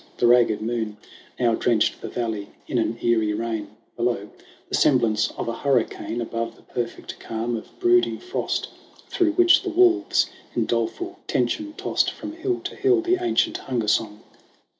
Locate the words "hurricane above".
5.53-6.55